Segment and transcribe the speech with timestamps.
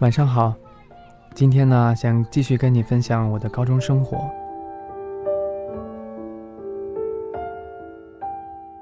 [0.00, 0.54] 晚上好，
[1.34, 4.30] 今天呢，想继续跟你分享我的高中生活。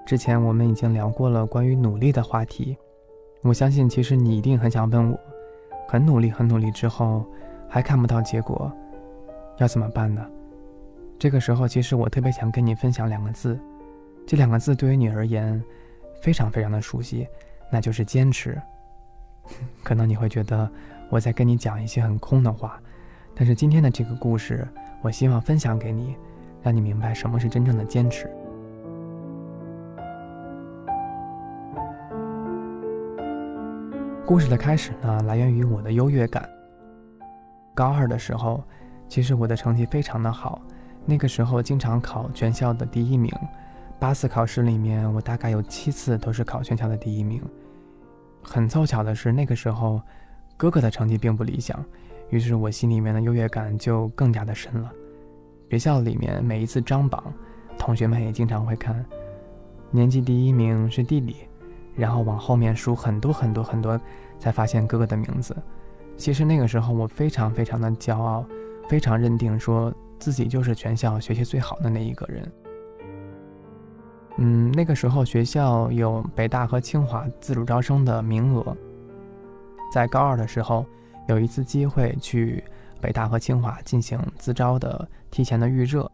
[0.04, 2.76] 之前我们已经聊过了关于努力的话题，
[3.40, 5.18] 我相信其实你一定很想问我，
[5.88, 7.24] 很努力很努力之后
[7.66, 8.70] 还看不到结果，
[9.56, 10.22] 要怎么办呢？
[11.18, 13.58] 这个时候，其实我特别想跟你分享两个字，
[14.26, 15.64] 这两个字对于你而言
[16.20, 17.26] 非常非常的熟悉，
[17.72, 18.60] 那就是坚持。
[19.82, 20.68] 可能你会觉得
[21.08, 22.80] 我在跟你讲一些很空的话，
[23.34, 24.66] 但是今天的这个故事，
[25.02, 26.16] 我希望分享给你，
[26.62, 28.30] 让你明白什么是真正的坚持。
[34.26, 36.48] 故事的开始呢，来源于我的优越感。
[37.72, 38.64] 高二的时候，
[39.08, 40.60] 其实我的成绩非常的好，
[41.04, 43.32] 那个时候经常考全校的第一名，
[44.00, 47.40] 八次考试里面，我大概有七次都是考全校的第一名。
[48.42, 50.00] 很凑巧的是，那个时候
[50.56, 51.84] 哥哥的成绩并不理想，
[52.30, 54.90] 于是我心里面的优越感就更加的深了。
[55.68, 57.32] 学校里面每一次张榜，
[57.78, 59.04] 同学们也经常会看，
[59.90, 61.36] 年级第一名是弟弟，
[61.94, 64.00] 然后往后面数很多很多很多，
[64.38, 65.54] 才发现哥哥的名字。
[66.16, 68.42] 其实那个时候我非常非常的骄傲，
[68.88, 72.52] 非常认定说自己就是全校学习最好的那一个人。
[74.38, 78.74] 嗯，那个时候学校有北大和清华自主招生的名额。
[79.90, 80.84] 在高二的时候，
[81.28, 82.62] 有一次机会去
[83.00, 86.10] 北大和清华进行自招的提前的预热，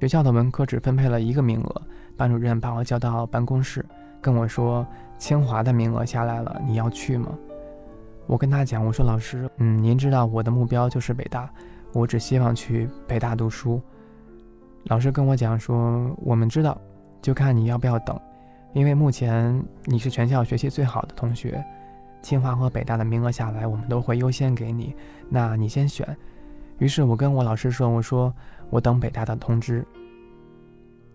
[0.00, 1.82] 学校的文科只分配了一个名额，
[2.16, 3.84] 班主任把我叫到办公室，
[4.20, 4.86] 跟我说
[5.18, 7.36] 清华的名额下来了，你要去吗？
[8.26, 11.50] 我跟他讲，我说老师，嗯，您知道我的目标就是北大，
[11.92, 13.80] 我只希望去北大读书。
[14.84, 16.76] 老师跟我讲说，我们知道。
[17.22, 18.18] 就看你要不要等，
[18.72, 21.62] 因为目前你是全校学习最好的同学，
[22.22, 24.94] 清华和北大的名额下来，我们都会优先给你。
[25.28, 26.16] 那你先选。
[26.78, 28.34] 于是我跟我老师说：“我说
[28.70, 29.84] 我等北大的通知。”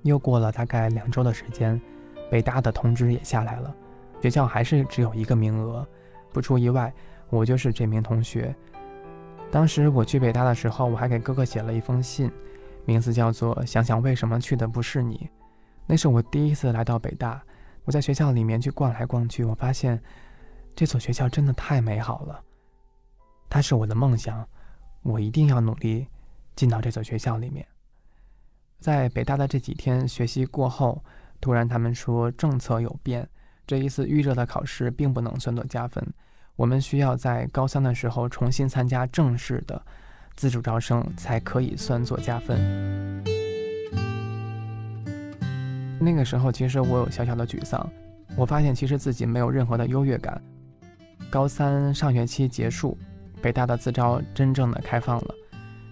[0.04, 1.80] 又过了大概两周的时间，
[2.30, 3.76] 北大的通知也下来了，
[4.22, 5.88] 学校还是只有一个名额。
[6.32, 6.94] 不出意外，
[7.30, 8.56] 我就是这名同学。
[9.52, 12.30] 当时我去北大的时候，我还给哥哥写了一封信，
[12.84, 15.16] 名字叫做《想想为什么去的不是你》。
[15.88, 17.42] 那是我第一次来到北大，
[17.86, 20.00] 我在学校里面去逛来逛去，我发现
[20.76, 22.44] 这所学校真的太美好了。
[23.50, 24.46] 它是我的梦想，
[25.04, 26.06] 我一定要努力
[26.56, 27.66] 进到这所学校里面。
[28.78, 31.02] 在北大的这几天学习过后，
[31.40, 33.28] 突然他们说政策有变，
[33.66, 36.06] 这一次预热的考试并不能算作加分，
[36.56, 39.82] 我们需要在高三的时候重新参加正式的
[40.36, 43.24] 自主招生才可以算作加分。
[45.98, 47.90] 那个时候，其实我有小小的沮丧。
[48.36, 50.42] 我发现，其实自己没有任何的优越感。
[51.30, 52.98] 高三上学期结束，
[53.42, 55.36] 北大的自招真正的开放了。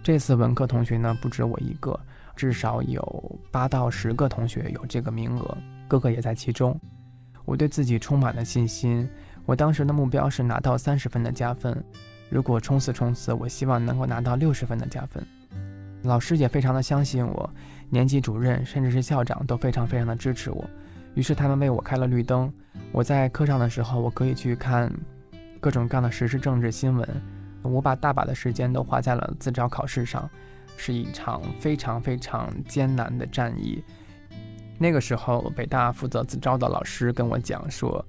[0.01, 1.97] 这次文科同学呢，不止我一个，
[2.35, 5.57] 至少有八到十个同学有这个名额，
[5.87, 6.79] 哥哥也在其中。
[7.45, 9.09] 我对自己充满了信心。
[9.45, 11.83] 我当时的目标是拿到三十分的加分，
[12.29, 15.21] 如果冲刺冲刺，我希望能够拿到六十分的加分。
[16.03, 17.49] 老师也非常的相信我。
[17.89, 20.65] 年级主任甚至是校长都非常非常的支持我，
[21.15, 22.51] 于是他们为我开了绿灯。
[22.91, 24.91] 我在课上的时候，我可以去看
[25.63, 27.07] 各种各样的时事政治新闻。
[27.61, 30.29] 我把大把的时间都花在了自招考试上，
[30.75, 33.81] 是一场非常非常艰难的战役。
[34.77, 38.05] 那个时候，北大负责自招的老师跟我讲说：“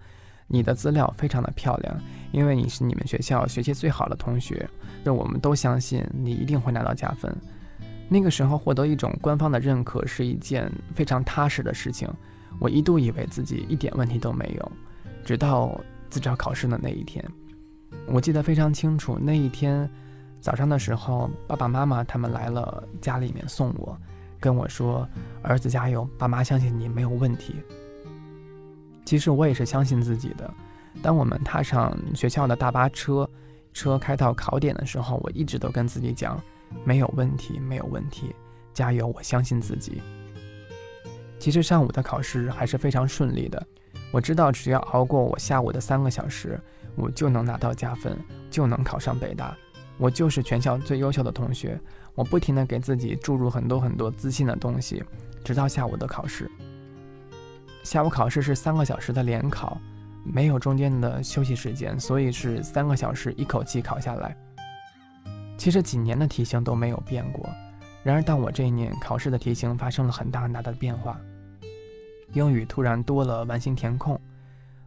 [0.49, 1.97] 你的资料非常的漂亮，
[2.33, 4.69] 因为你是你们学校学习最好的同学，
[5.05, 7.33] 让我们都相信你一定会拿到加分。”
[8.11, 12.09] 那个时候获得一种官方的认可是一件非常踏实的事情，
[12.59, 14.73] 我一度以为自己一点问题都没有，
[15.25, 17.25] 直到自招考试的那一天，
[18.07, 19.19] 我记得非常清楚。
[19.21, 19.89] 那一天
[20.41, 23.97] 早上的时候，爸爸妈妈他们来了家里面送我，
[24.39, 25.09] 跟我说
[25.43, 27.57] ：“儿子加油，爸妈相信你没有问题。”
[29.05, 30.51] 其实我也是相信自己的。
[31.03, 33.29] 当我们踏上学校的大巴车，
[33.73, 36.41] 车开到考点的时候，我一直都跟自己讲。
[36.85, 38.35] 没有问题，没有问题，
[38.73, 39.07] 加油！
[39.07, 40.03] 我相信自己。
[41.39, 43.65] 其实上午的考试还是非常顺利的，
[44.11, 46.59] 我知道只要熬过我下午的三个小时，
[46.97, 48.19] 我就能拿到加分，
[48.51, 49.57] 就能考上北大。
[49.97, 51.81] 我就是全校最优秀的同学。
[52.15, 55.03] 我不停地给自己注入很多很多自信的东西，
[55.45, 56.51] 直到下午的考试。
[57.83, 59.77] 下午考试是三个小时的联考，
[60.25, 64.37] 没有中间的休息时间，所以是三个小时一口气考下来。
[65.59, 67.49] 其实几年的题型都没有变过，
[68.03, 71.21] 然而到我这一年考试的题型发生了很大很大的变化，
[72.33, 74.21] 英语突然多了完形填空，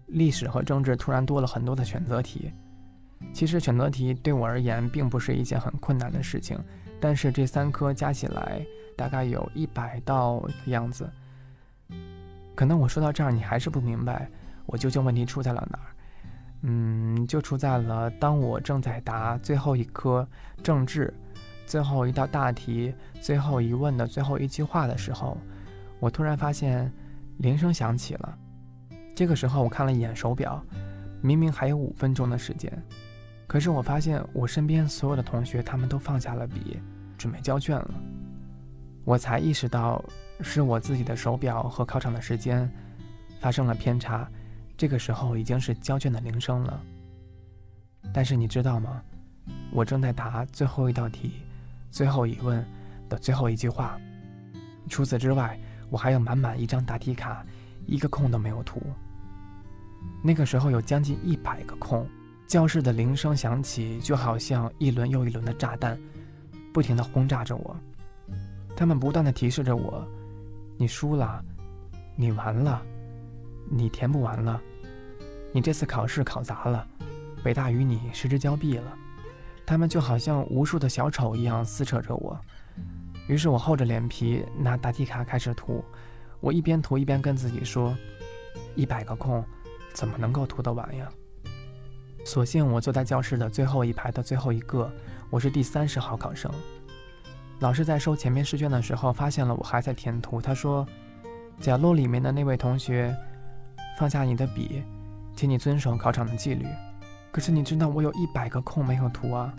[0.08, 2.52] 历史和政治突然多了很多的选择题，
[3.34, 6.58] 其实选择题对我而言并不是一件很困难的事情，
[7.00, 8.66] 但是这三科加起来
[8.96, 11.10] 大概有一百道样子。
[12.56, 14.30] 可能我说到这儿，你还是不明白
[14.66, 15.92] 我究竟问题出在了哪儿。
[16.62, 20.28] 嗯，就出在了当我正在答最后一科
[20.64, 21.14] 政治
[21.68, 25.38] 最后一道大题最后一问的最后一句话的时候，
[26.00, 26.92] 我突然发现
[27.38, 28.38] 铃声响起了。
[29.18, 30.64] 这个时候，我看了一眼手表，
[31.22, 32.72] 明明还有五分钟的时间，
[33.48, 36.80] 可是我发现我身边所有的同学他们都放下了笔，
[37.18, 37.96] 准备交卷了。
[39.04, 40.06] 我才意识到
[40.42, 42.72] 是我自己的手表和考场的时间
[43.40, 44.30] 发生了偏差。
[44.78, 46.80] 这个时候已经是交卷的铃声了，
[48.14, 49.02] 但是你知道吗？
[49.72, 51.42] 我正在答最后一道题，
[51.90, 52.64] 最后一问
[53.10, 54.00] 的最后一句话。
[54.88, 55.60] 除此之外，
[55.90, 57.44] 我还有满满一张答题卡，
[57.88, 58.80] 一个空都没有涂。
[60.24, 62.08] 那个时候有将近一百个空，
[62.48, 66.00] 教室的铃声响起，就好像一轮又一轮的炸弹，
[66.74, 67.76] 不停地轰炸着我。
[68.76, 70.08] 他们不断地提示着我
[70.78, 71.44] ：“你输了，
[72.16, 72.82] 你完了。”
[73.70, 74.62] 你填不完了，
[75.52, 76.88] 你这次考试考砸了，
[77.44, 78.98] 北大与你失之交臂了。
[79.66, 82.40] 他们就好像无数的小丑一样撕扯着我。
[83.28, 85.84] 于是我厚着脸皮拿答题卡开始涂，
[86.40, 87.94] 我一边涂一边跟自己说：
[88.74, 89.44] 一百个空，
[89.98, 91.10] 怎么能够涂得完呀？
[92.24, 94.88] 所幸我坐在教室的最后一排的最后一个，
[95.32, 96.52] 我是第三十号考生。
[97.62, 100.86] 老师在收前面试卷的时候发现了我还在填涂，他说：
[101.60, 103.12] 角落里面的那位同学。
[103.98, 104.84] 放下你的笔，
[105.36, 106.68] 请你遵守考场的纪律。
[107.32, 109.52] 可是你知道我有一百个空没有涂啊，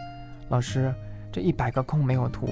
[0.51, 0.95] 老师，
[1.33, 2.47] 这一百个空没有涂。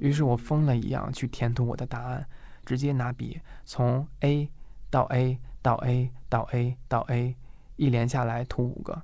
[0.00, 2.26] 于是我疯了一样去填涂我的答案，
[2.66, 4.50] 直接拿笔从 A
[4.90, 7.34] 到 A 到 A 到 A 到 A，
[7.76, 9.00] 一连下来涂五个，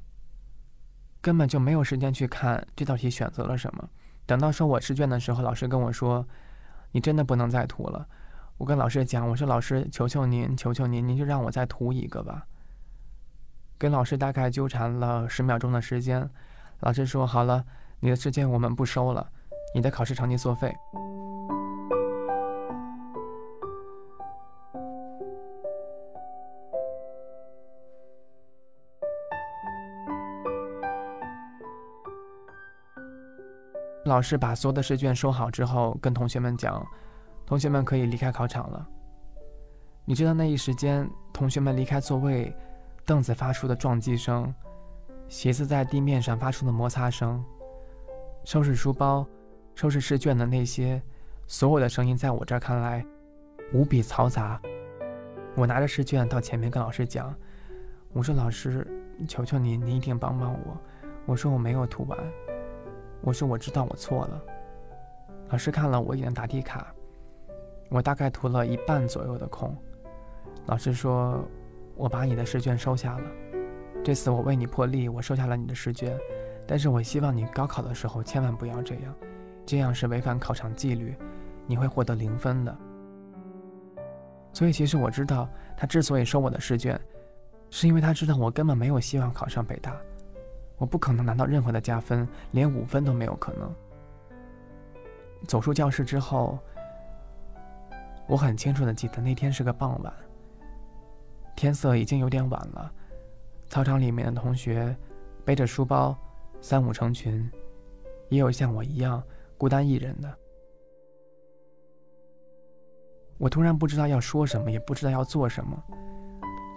[1.20, 3.88] 根本就没有时间去看这道题选择了什么。
[4.26, 6.26] 等到收我试卷的时候，老师跟我说
[6.92, 8.06] ：“你真的不能再涂了。”
[8.58, 12.46] 我跟老师讲，我说老师，求求您，求求您，您就让我再涂一个吧。
[13.78, 16.28] 跟老师大概纠缠了十秒钟的时间，
[16.80, 17.64] 老师说好了，
[17.98, 19.28] 你的试卷我们不收了，
[19.74, 20.72] 你的考试成绩作废。
[34.04, 36.84] 老师把所有的试卷收好之后，跟同学们讲。
[37.44, 38.88] 同学们可以离开考场了。
[40.04, 42.54] 你知道那一时间，同学们离开座位，
[43.04, 44.52] 凳子发出的撞击声，
[45.28, 47.44] 鞋子在地面上发出的摩擦声，
[48.44, 49.26] 收拾书包、
[49.74, 51.02] 收拾试卷的那些
[51.46, 53.04] 所有的声音，在我这儿看来
[53.74, 54.58] 无比嘈杂。
[55.54, 57.34] 我拿着试卷到前面跟老师讲
[58.14, 58.86] ：“我说老师，
[59.28, 60.80] 求求您，您一定帮帮我。
[61.26, 62.18] 我说我没有涂完。
[63.22, 64.42] 我说我知道我错了。”
[65.50, 66.94] 老师看了我一眼答题卡。
[67.90, 69.76] 我大概涂了一半左右的空，
[70.64, 71.44] 老师说
[71.94, 73.24] ：“我把你的试卷收下了。
[74.02, 76.18] 这次我为你破例，我收下了你的试卷。
[76.66, 79.14] 但是我希望你高考的时候千万不要这样，
[79.66, 81.14] 这样是违反考场纪律，
[81.66, 82.74] 你会获得零分的。”
[84.54, 85.46] 所以其实我知道，
[85.76, 86.98] 他之所以收我的试卷，
[87.68, 89.94] 是因为他知道我根本没有希望考上北大，
[90.76, 93.74] 我不可能拿到任何的加分，连五分都没有可能。
[95.46, 96.58] 走出教室之后。
[98.28, 100.14] 我很清楚的记得那天是个傍晚，
[101.56, 102.90] 天色已经有点晚了，
[103.68, 104.96] 操场里面的同学
[105.44, 106.16] 背着书包，
[106.60, 107.50] 三五成群，
[108.30, 109.22] 也有像我一样
[109.58, 110.38] 孤单一人的。
[113.38, 115.76] 我突然不知道要说什么，也不知道要做什么。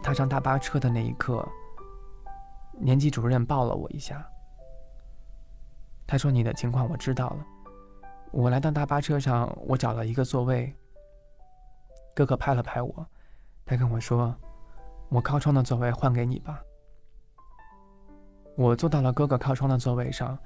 [0.01, 1.47] 踏上大巴车的那一刻，
[2.77, 4.27] 年级主任抱了我一下，
[6.05, 7.45] 他说：“你的情况我知道了。”
[8.31, 10.75] 我来到大巴车上，我找了一个座位。
[12.13, 13.07] 哥哥拍了拍我，
[13.65, 14.35] 他跟我说
[15.09, 16.61] ：“我靠窗的座位换给你吧。”
[18.57, 20.37] 我坐到了哥哥靠窗的座位上，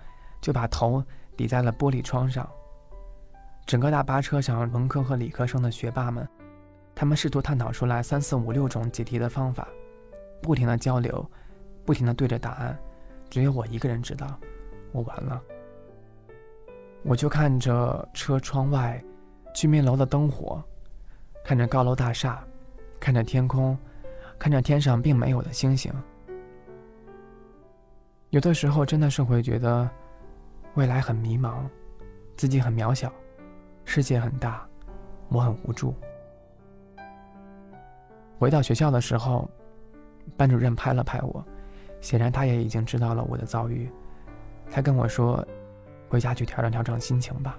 [0.41, 1.03] 就把头
[1.35, 2.49] 抵在了玻璃窗上。
[3.65, 6.27] 整个大巴车上，文科和理科生的学霸们，
[6.95, 9.67] 他们试图探讨出来三四五六种解题的方法，
[10.41, 11.23] 不停的交流，
[11.85, 12.77] 不停的对着答案。
[13.29, 14.39] 只有我一个人知道，
[14.91, 15.41] 我完了。
[17.03, 19.03] 我就看着车窗外，
[19.53, 20.63] 居民楼的灯火。
[21.43, 22.43] 看着高楼大厦，
[22.99, 23.75] 看着天空，
[24.37, 25.91] 看着天上并没有的星星，
[28.29, 29.89] 有的时候真的是会觉得
[30.75, 31.63] 未来很迷茫，
[32.35, 33.11] 自己很渺小，
[33.83, 34.67] 世界很大，
[35.29, 35.95] 我很无助。
[38.37, 39.49] 回到学校的时候，
[40.37, 41.43] 班主任拍了拍我，
[42.01, 43.89] 显然他也已经知道了我的遭遇。
[44.71, 45.45] 他跟我说
[46.09, 47.57] ：“回家去调整调整心情吧。”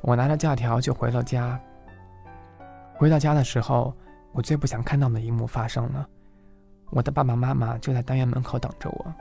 [0.00, 1.60] 我拿着假条就回了家。
[2.94, 3.92] 回到家的时候，
[4.32, 6.08] 我最不想看到的一幕发生了，
[6.90, 9.14] 我的爸爸妈妈就在单元门口等着我。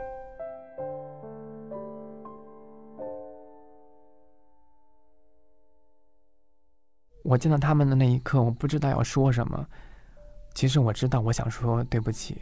[7.24, 9.66] 我见到他们的那一刻，我不知道要说什么。
[10.54, 12.42] 其实我知道我想说对不起，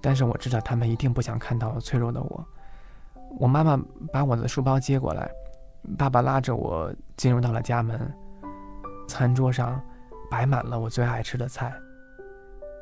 [0.00, 2.44] 但是我知道他们一定不想看到脆弱的我。
[3.38, 3.78] 我妈妈
[4.12, 5.30] 把我的书包接过来，
[5.96, 8.00] 爸爸拉着我进入到了家门。
[9.06, 9.80] 餐桌上
[10.30, 11.72] 摆满了我最爱吃的菜。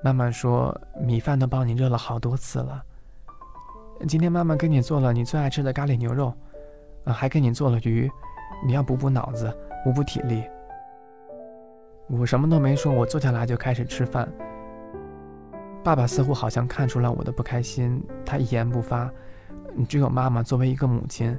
[0.05, 2.83] 妈妈说：“米饭都帮你热了好多次了。
[4.07, 6.33] 今天妈妈给你做了你最爱吃的咖喱牛肉，
[7.07, 8.09] 还给你做了鱼，
[8.65, 9.53] 你要补补脑子，
[9.85, 10.45] 补补体力。”
[12.09, 14.27] 我什么都没说，我坐下来就开始吃饭。
[15.85, 19.11] 爸爸似乎好像看出了我的不开心，他一言不发。
[19.89, 21.39] 只有妈妈作为一个母亲，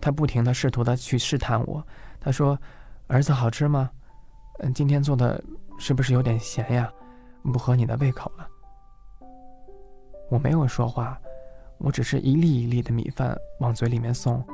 [0.00, 1.86] 她不停的试图的去试探我。
[2.20, 2.58] 她说
[3.06, 3.88] ：“儿子好吃吗？
[4.58, 5.42] 嗯，今天做的
[5.78, 6.90] 是不是有点咸呀？
[7.44, 8.48] 不合你的胃口了？”
[10.28, 11.16] 我没有说话，
[11.78, 14.44] 我只是一粒一粒的米饭往嘴里面送。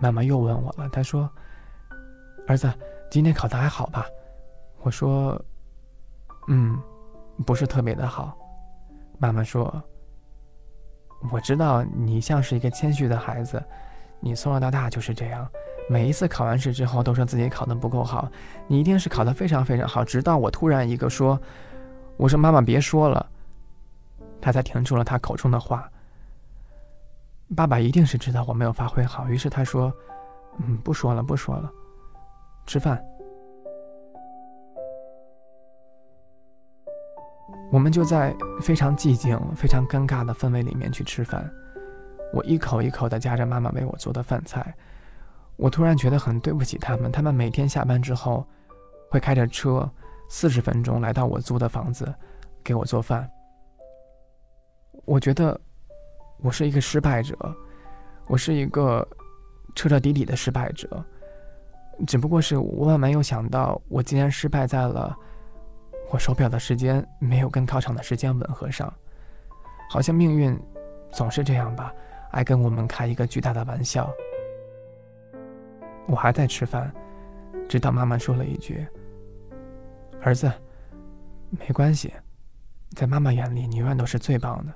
[0.00, 1.30] 妈妈又问我了，她说
[2.48, 2.72] ：“儿子，
[3.10, 4.06] 今天考的还好吧？”
[4.80, 5.38] 我说
[6.48, 6.80] ：“嗯，
[7.46, 8.36] 不是特别的好。”
[9.18, 9.82] 妈妈说
[11.30, 13.62] ：“我知道你像是一个谦虚的孩子，
[14.18, 15.46] 你从小到大就是这样，
[15.88, 18.30] 每一次考完试之后都说自己考的不够好，
[18.66, 20.02] 你一定是考的非常非常好。
[20.02, 21.38] 直到我突然一个说，
[22.16, 23.26] 我说妈妈别说了，
[24.40, 25.90] 他才停住了他口中的话。
[27.56, 29.92] 爸爸一定是知道我没有发挥好，于是他说
[30.64, 31.70] ：‘嗯，不说了，不说了，
[32.64, 33.04] 吃饭。’”
[37.70, 41.48] 我们就在非常寂静、非常尴尬的氛围里面去吃饭。
[42.32, 44.74] 我一口一口地夹着妈妈为我做的饭菜。
[45.56, 47.12] 我突然觉得很对不起他们。
[47.12, 48.44] 他们每天下班之后，
[49.10, 49.88] 会开着车
[50.28, 52.12] 四十分钟来到我租的房子，
[52.64, 53.28] 给我做饭。
[55.04, 55.58] 我觉得
[56.38, 57.36] 我是一个失败者，
[58.26, 59.06] 我是一个
[59.76, 61.04] 彻彻底底的失败者。
[62.06, 65.16] 只不过是我万没有想到，我竟然失败在了。
[66.10, 68.92] 我手表的时间没有跟考场的时间吻合上，
[69.88, 70.58] 好像命运
[71.12, 71.94] 总是这样吧，
[72.32, 74.10] 爱跟我们开一个巨大的玩笑。
[76.06, 76.92] 我还在吃饭，
[77.68, 78.84] 直到妈妈说了一句
[80.20, 80.50] ：“儿子，
[81.50, 82.12] 没关系，
[82.96, 84.72] 在妈妈眼里你永远都是最棒的。”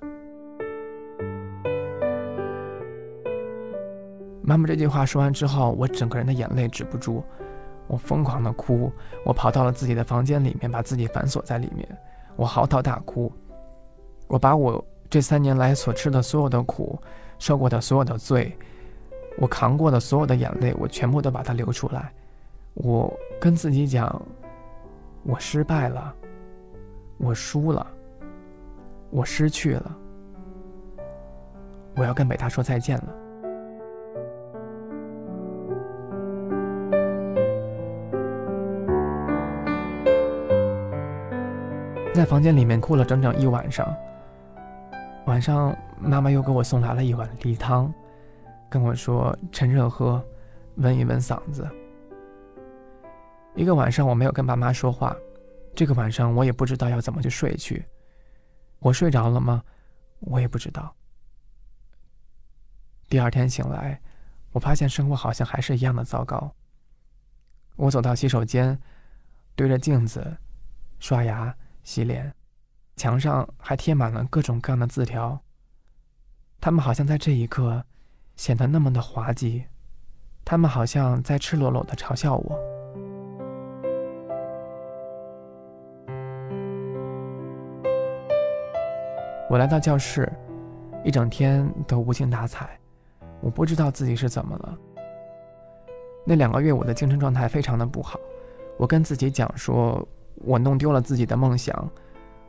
[4.41, 7.25] 妈妈这句话说完之后，我整个人的眼泪止不住。
[7.87, 8.91] 我疯狂的哭，
[9.25, 11.87] 我跑到了自己的房间里面，把自己反锁在里面，
[12.37, 13.33] 我嚎啕大哭。
[14.27, 16.99] 我把我这三年来所吃的所有的苦，
[17.39, 18.57] 受过的所有的罪，
[19.39, 22.11] 我扛过的所有的眼泪，我全部都把它流出来。
[22.73, 24.21] 我跟自己讲，
[25.23, 26.15] 我失败了，
[27.19, 27.87] 我输了，
[29.11, 29.97] 我失去了，
[31.97, 33.24] 我要跟北大说再见了。
[42.15, 43.93] 在房间里面哭了整整一晚上。
[45.27, 47.93] 晚上，妈妈又给我送来了一碗梨汤，
[48.71, 50.25] 跟我说趁热喝，
[50.77, 51.69] 温一温嗓子。
[53.57, 55.17] 一个晚上我没有跟爸妈说话，
[55.75, 57.85] 这个晚上我也不知道要怎么去睡去。
[58.79, 59.61] 我睡着了吗？
[60.21, 60.95] 我也不知道。
[63.09, 64.01] 第二天醒来，
[64.53, 66.55] 我发现生活好像还是一样的糟糕。
[67.75, 68.79] 我走到洗手间，
[69.57, 70.37] 对着镜子，
[71.01, 71.53] 刷牙。
[71.85, 72.35] 洗脸，
[72.97, 75.39] 墙上还贴满了各种各样的字条。
[76.59, 77.85] 他们好像在这一刻
[78.37, 79.67] 显得那么的滑稽，
[80.47, 82.59] 他们好像在赤裸裸的嘲笑我。
[89.51, 90.27] 我来到教室，
[91.05, 92.81] 一整天都无精打采，
[93.43, 94.79] 我不知道自己是怎么了。
[96.25, 98.19] 那两个月，我的精神状态非常的不好，
[98.79, 100.03] 我跟自己讲说。
[100.45, 101.91] 我弄丢了自己的梦想，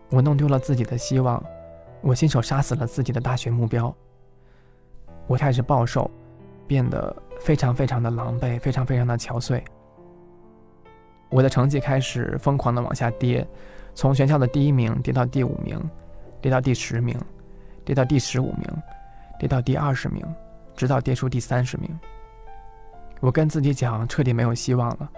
[0.09, 1.43] 我弄丢了自己的希望，
[2.01, 3.93] 我亲手杀死了自己的大学目标。
[5.27, 6.09] 我开始暴瘦，
[6.67, 9.63] 变得非常非常的狼狈，非常非常的憔悴。
[11.29, 13.45] 我的成绩开始疯狂的往下跌，
[13.93, 15.79] 从全校的第一名跌到第五名，
[16.41, 17.19] 跌到第十名，
[17.83, 18.67] 跌到第十五名，
[19.39, 20.23] 跌到第二十名，
[20.75, 21.89] 直到跌出第三十名。
[23.21, 25.09] 我跟自己讲，彻底没有希望了。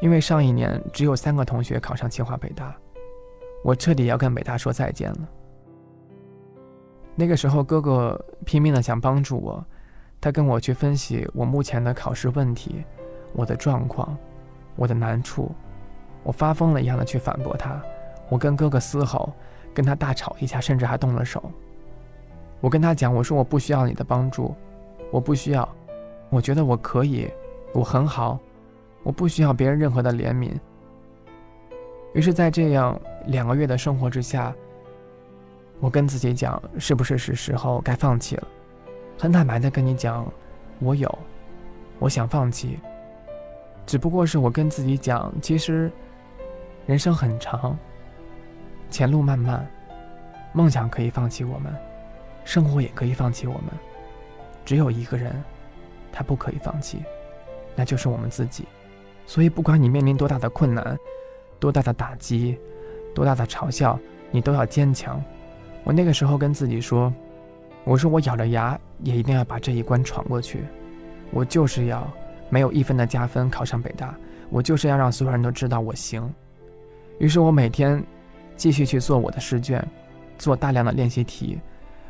[0.00, 2.74] 因为上一年只有三个同学考上清华北大，
[3.64, 5.28] 我彻底要跟北大说再见了。
[7.14, 9.64] 那个时候，哥哥拼命的想帮助我，
[10.20, 12.84] 他跟我去分析我目前的考试问题，
[13.32, 14.16] 我的状况，
[14.76, 15.50] 我的难处，
[16.22, 17.82] 我发疯了一样的去反驳他，
[18.28, 19.32] 我跟哥哥嘶吼，
[19.74, 21.42] 跟他大吵一架，甚至还动了手。
[22.60, 24.54] 我跟他讲，我说我不需要你的帮助，
[25.10, 25.68] 我不需要，
[26.30, 27.28] 我觉得我可以，
[27.72, 28.38] 我很好，
[29.08, 30.52] 我不需要别人任何的怜悯。
[32.12, 34.54] 于是，在这样两个月的生活之下。
[35.80, 38.46] 我跟自己讲，是不是是时候该放弃了？
[39.18, 40.30] 很坦白的跟你讲，
[40.80, 41.18] 我有，
[41.98, 42.78] 我想放弃。
[43.86, 45.90] 只不过是我跟自己讲，其实
[46.84, 47.78] 人生很长，
[48.90, 49.66] 前路漫漫，
[50.52, 51.74] 梦想可以放弃我们，
[52.44, 53.70] 生活也可以放弃我们，
[54.66, 55.42] 只有一个人，
[56.12, 57.02] 他不可以放弃，
[57.74, 58.68] 那就是我们自己。
[59.28, 60.98] 所以，不管你面临多大的困难，
[61.60, 62.58] 多大的打击，
[63.14, 65.22] 多大的嘲笑，你都要坚强。
[65.84, 67.12] 我那个时候跟自己说
[67.84, 70.64] ：“我说我咬着牙也一定要把这一关闯过去，
[71.30, 72.10] 我就是要
[72.48, 74.16] 没有一分的加分考上北大，
[74.48, 76.32] 我就是要让所有人都知道我行。”
[77.20, 78.02] 于是，我每天
[78.56, 79.86] 继续去做我的试卷，
[80.38, 81.60] 做大量的练习题，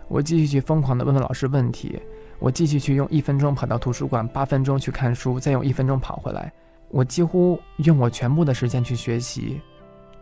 [0.07, 2.01] 我继续去疯狂的问问老师问题，
[2.39, 6.53] 我继续去用一分钟跑到图书馆，八分钟去看书，再用一分钟跑回来，
[6.91, 9.61] 我几乎用我全部的时间去学习，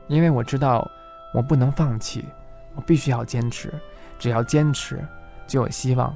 [0.09, 0.89] 因为我知道
[1.33, 2.25] 我不能放弃。
[2.75, 3.73] 我必须要坚持，
[4.19, 5.03] 只要坚持，
[5.47, 6.15] 就有希望。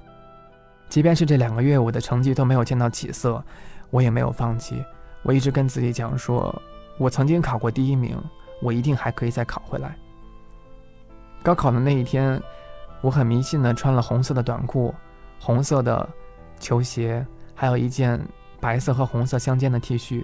[0.91, 3.43] 即便是这两个月我的成绩都没有见到起色，
[3.89, 4.85] 我也没有放弃。
[5.23, 6.55] 我一直跟自己讲说，
[6.99, 8.15] 我曾经考过第一名，
[8.61, 9.97] 我一定还可以再考回来。
[11.43, 12.39] 高考的那一天，
[13.01, 14.95] 我很迷信的穿了红色的短裤、
[15.41, 16.07] 红色的
[16.59, 18.21] 球鞋，还有一件
[18.61, 20.23] 白色和红色相间的 T 恤。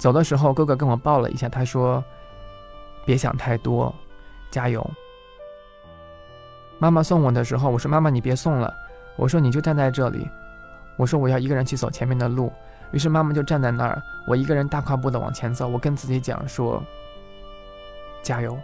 [0.00, 2.02] 走的时候，哥哥跟我抱了一下，他说
[3.04, 3.94] ：“别想太多，
[4.50, 4.90] 加油。”
[6.80, 8.74] 妈妈送我的时候，我说：“妈妈，你别送了。”
[9.16, 10.26] 我说：“你就站在这里。”
[10.96, 12.50] 我说：“我要一个人去走前面的路。”
[12.92, 15.68] 于是妈妈就站在那儿，我一个人大跨步的往前走。
[15.68, 16.82] 我跟自己讲说
[18.24, 18.58] ：“加油。”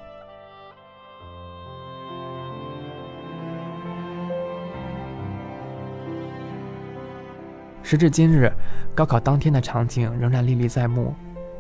[7.83, 8.51] 时至今日，
[8.95, 11.15] 高考当天的场景仍然历历在目。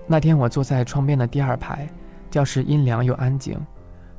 [0.06, 1.88] 那天我坐在窗边的第二排，
[2.30, 3.58] 教室阴凉又安静。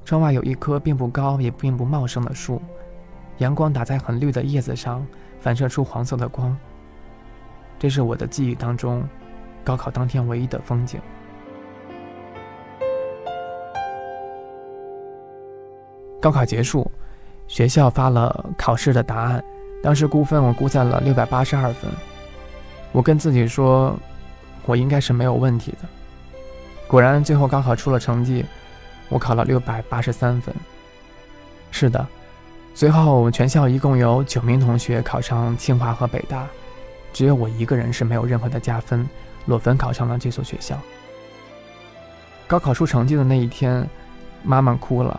[0.03, 2.61] 窗外有一棵并不高也并不茂盛的树，
[3.37, 5.05] 阳光打在很绿的叶子上，
[5.39, 6.55] 反射出黄色的光。
[7.79, 9.03] 这是我的记忆当中，
[9.63, 10.99] 高考当天唯一的风景。
[16.19, 16.89] 高考结束，
[17.47, 19.43] 学校发了考试的答案，
[19.81, 21.89] 当时估分我估在了六百八十二分。
[22.91, 23.95] 我跟自己说，
[24.67, 25.79] 我应该是没有问题的。
[26.87, 28.45] 果然，最后高考出了成绩。
[29.09, 30.53] 我考了六百八十三分。
[31.71, 32.05] 是的，
[32.75, 36.45] 最后全校一共有九名同学考上清华和北大，
[37.13, 39.07] 只有我一个人是没有任何的加分，
[39.45, 40.77] 裸分考上了这所学校。
[42.47, 43.89] 高考出成绩的那一天，
[44.43, 45.17] 妈妈哭了，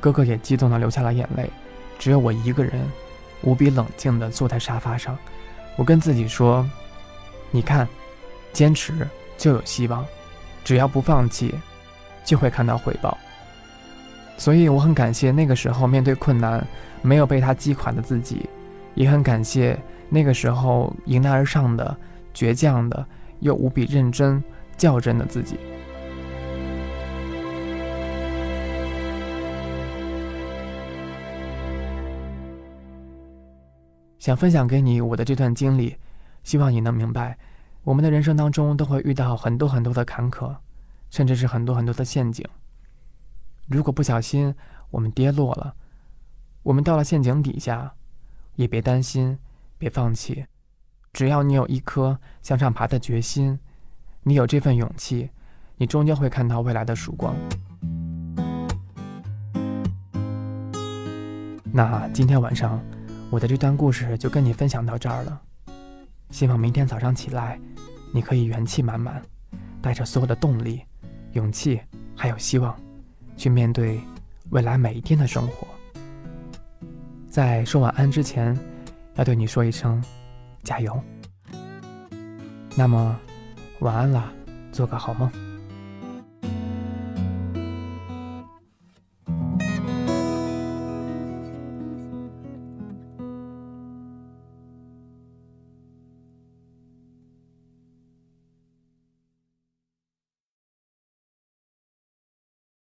[0.00, 1.50] 哥哥也激动的流下了眼泪，
[1.98, 2.80] 只有我一个人，
[3.42, 5.16] 无比冷静的坐在沙发上。
[5.76, 6.66] 我跟自己说
[7.50, 7.86] ：“你看，
[8.52, 8.92] 坚持
[9.36, 10.04] 就有希望，
[10.64, 11.54] 只要不放弃。”
[12.24, 13.18] 就会看到回报，
[14.38, 16.64] 所以我很感谢那个时候面对困难
[17.02, 18.48] 没有被他击垮的自己，
[18.94, 19.76] 也很感谢
[20.08, 21.96] 那个时候迎难而上的
[22.32, 23.04] 倔强的
[23.40, 24.40] 又无比认真
[24.76, 25.56] 较真的自己。
[34.20, 35.96] 想分享给你我的这段经历，
[36.44, 37.36] 希望你能明白，
[37.82, 40.56] 我们的人生当中都会遇到很多很多的坎坷。
[41.12, 42.42] 甚至是很多很多的陷阱。
[43.68, 44.54] 如果不小心
[44.88, 45.74] 我们跌落了，
[46.62, 47.92] 我们到了陷阱底下，
[48.54, 49.38] 也别担心，
[49.76, 50.46] 别放弃。
[51.12, 53.58] 只要你有一颗向上爬的决心，
[54.22, 55.28] 你有这份勇气，
[55.76, 57.36] 你终究会看到未来的曙光。
[61.70, 62.82] 那今天晚上
[63.30, 65.42] 我的这段故事就跟你分享到这儿了。
[66.32, 67.60] 希望明天早上起来，
[68.10, 69.22] 你可以元气满满，
[69.82, 70.82] 带着所有的动力。
[71.34, 71.80] 勇气，
[72.16, 72.74] 还有希望，
[73.36, 74.00] 去面对
[74.50, 75.68] 未来每一天的生活。
[77.28, 78.58] 在说晚安之前，
[79.14, 80.02] 要对你说一声
[80.62, 80.98] 加油。
[82.74, 83.16] 那么，
[83.80, 84.32] 晚安啦，
[84.72, 85.30] 做个好梦。